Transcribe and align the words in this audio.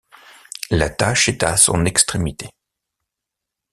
L'attache 0.71 1.29
est 1.29 1.43
à 1.43 1.55
son 1.57 1.85
extrémité. 1.85 2.49